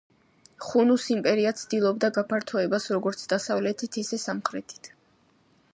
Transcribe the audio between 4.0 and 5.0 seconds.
ისე სამხრეთით.